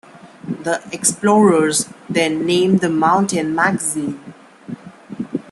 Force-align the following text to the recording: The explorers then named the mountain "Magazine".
The 0.63 0.81
explorers 0.91 1.87
then 2.09 2.43
named 2.43 2.79
the 2.79 2.89
mountain 2.89 3.53
"Magazine". 3.53 4.33